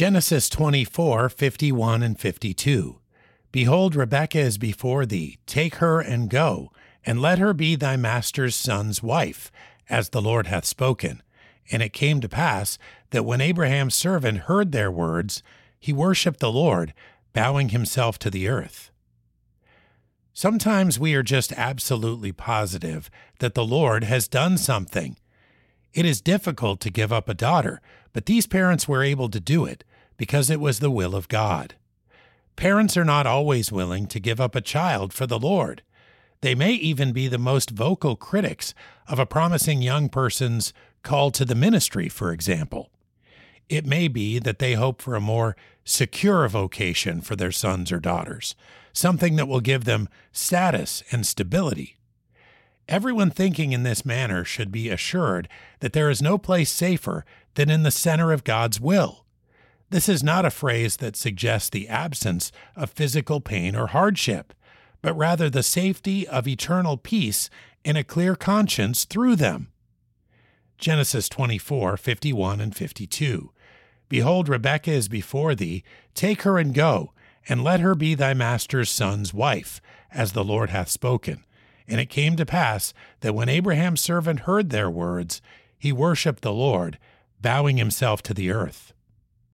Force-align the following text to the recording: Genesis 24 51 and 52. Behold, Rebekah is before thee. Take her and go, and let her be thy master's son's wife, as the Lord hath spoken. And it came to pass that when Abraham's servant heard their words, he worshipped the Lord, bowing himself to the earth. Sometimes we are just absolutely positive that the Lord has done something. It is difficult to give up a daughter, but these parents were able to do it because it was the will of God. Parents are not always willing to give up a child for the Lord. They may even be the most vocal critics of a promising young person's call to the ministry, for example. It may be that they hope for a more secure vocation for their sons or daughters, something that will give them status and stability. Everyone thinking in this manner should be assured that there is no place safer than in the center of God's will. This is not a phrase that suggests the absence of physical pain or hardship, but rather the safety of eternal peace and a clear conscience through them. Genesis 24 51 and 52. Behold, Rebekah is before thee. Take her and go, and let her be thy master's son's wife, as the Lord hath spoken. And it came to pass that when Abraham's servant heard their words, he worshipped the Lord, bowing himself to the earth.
Genesis 0.00 0.48
24 0.48 1.28
51 1.28 2.02
and 2.02 2.18
52. 2.18 3.00
Behold, 3.52 3.94
Rebekah 3.94 4.38
is 4.38 4.56
before 4.56 5.04
thee. 5.04 5.36
Take 5.44 5.74
her 5.74 6.00
and 6.00 6.30
go, 6.30 6.72
and 7.04 7.20
let 7.20 7.38
her 7.38 7.52
be 7.52 7.76
thy 7.76 7.98
master's 7.98 8.56
son's 8.56 9.02
wife, 9.02 9.52
as 9.90 10.08
the 10.08 10.22
Lord 10.22 10.46
hath 10.46 10.64
spoken. 10.64 11.22
And 11.70 11.82
it 11.82 11.92
came 11.92 12.22
to 12.22 12.30
pass 12.30 12.78
that 13.10 13.26
when 13.26 13.42
Abraham's 13.42 13.94
servant 13.94 14.38
heard 14.48 14.72
their 14.72 14.90
words, 14.90 15.42
he 15.78 15.92
worshipped 15.92 16.40
the 16.40 16.50
Lord, 16.50 16.94
bowing 17.34 17.68
himself 17.68 18.18
to 18.20 18.30
the 18.30 18.48
earth. 18.48 18.90
Sometimes 20.32 20.98
we 20.98 21.14
are 21.14 21.22
just 21.22 21.52
absolutely 21.52 22.32
positive 22.32 23.10
that 23.40 23.52
the 23.52 23.66
Lord 23.66 24.04
has 24.04 24.28
done 24.28 24.56
something. 24.56 25.18
It 25.92 26.06
is 26.06 26.22
difficult 26.22 26.80
to 26.80 26.90
give 26.90 27.12
up 27.12 27.28
a 27.28 27.34
daughter, 27.34 27.82
but 28.14 28.24
these 28.24 28.46
parents 28.46 28.88
were 28.88 29.02
able 29.02 29.28
to 29.28 29.40
do 29.40 29.66
it 29.66 29.84
because 30.20 30.50
it 30.50 30.60
was 30.60 30.80
the 30.80 30.90
will 30.90 31.16
of 31.16 31.28
God. 31.28 31.76
Parents 32.54 32.94
are 32.94 33.06
not 33.06 33.26
always 33.26 33.72
willing 33.72 34.06
to 34.08 34.20
give 34.20 34.38
up 34.38 34.54
a 34.54 34.60
child 34.60 35.14
for 35.14 35.26
the 35.26 35.38
Lord. 35.38 35.80
They 36.42 36.54
may 36.54 36.72
even 36.72 37.12
be 37.12 37.26
the 37.26 37.38
most 37.38 37.70
vocal 37.70 38.16
critics 38.16 38.74
of 39.08 39.18
a 39.18 39.24
promising 39.24 39.80
young 39.80 40.10
person's 40.10 40.74
call 41.02 41.30
to 41.30 41.46
the 41.46 41.54
ministry, 41.54 42.10
for 42.10 42.32
example. 42.32 42.90
It 43.70 43.86
may 43.86 44.08
be 44.08 44.38
that 44.38 44.58
they 44.58 44.74
hope 44.74 45.00
for 45.00 45.14
a 45.14 45.22
more 45.22 45.56
secure 45.84 46.46
vocation 46.48 47.22
for 47.22 47.34
their 47.34 47.50
sons 47.50 47.90
or 47.90 47.98
daughters, 47.98 48.54
something 48.92 49.36
that 49.36 49.48
will 49.48 49.60
give 49.60 49.84
them 49.84 50.06
status 50.32 51.02
and 51.10 51.26
stability. 51.26 51.96
Everyone 52.90 53.30
thinking 53.30 53.72
in 53.72 53.84
this 53.84 54.04
manner 54.04 54.44
should 54.44 54.70
be 54.70 54.90
assured 54.90 55.48
that 55.78 55.94
there 55.94 56.10
is 56.10 56.20
no 56.20 56.36
place 56.36 56.70
safer 56.70 57.24
than 57.54 57.70
in 57.70 57.84
the 57.84 57.90
center 57.90 58.32
of 58.32 58.44
God's 58.44 58.78
will. 58.78 59.19
This 59.90 60.08
is 60.08 60.22
not 60.22 60.44
a 60.44 60.50
phrase 60.50 60.98
that 60.98 61.16
suggests 61.16 61.68
the 61.68 61.88
absence 61.88 62.52
of 62.76 62.90
physical 62.90 63.40
pain 63.40 63.74
or 63.74 63.88
hardship, 63.88 64.54
but 65.02 65.14
rather 65.14 65.50
the 65.50 65.64
safety 65.64 66.28
of 66.28 66.46
eternal 66.46 66.96
peace 66.96 67.50
and 67.84 67.98
a 67.98 68.04
clear 68.04 68.36
conscience 68.36 69.04
through 69.04 69.34
them. 69.34 69.72
Genesis 70.78 71.28
24 71.28 71.96
51 71.96 72.60
and 72.60 72.74
52. 72.74 73.50
Behold, 74.08 74.48
Rebekah 74.48 74.92
is 74.92 75.08
before 75.08 75.56
thee. 75.56 75.82
Take 76.14 76.42
her 76.42 76.56
and 76.56 76.72
go, 76.72 77.12
and 77.48 77.64
let 77.64 77.80
her 77.80 77.96
be 77.96 78.14
thy 78.14 78.32
master's 78.32 78.90
son's 78.90 79.34
wife, 79.34 79.80
as 80.12 80.32
the 80.32 80.44
Lord 80.44 80.70
hath 80.70 80.88
spoken. 80.88 81.44
And 81.88 82.00
it 82.00 82.06
came 82.06 82.36
to 82.36 82.46
pass 82.46 82.94
that 83.20 83.34
when 83.34 83.48
Abraham's 83.48 84.00
servant 84.00 84.40
heard 84.40 84.70
their 84.70 84.88
words, 84.88 85.42
he 85.76 85.92
worshipped 85.92 86.42
the 86.42 86.52
Lord, 86.52 86.98
bowing 87.40 87.76
himself 87.76 88.22
to 88.22 88.34
the 88.34 88.50
earth. 88.50 88.92